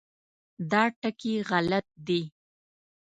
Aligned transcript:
دا 0.71 0.83
ټکي 1.01 1.33
غلط 1.49 1.85
دي. 2.07 2.21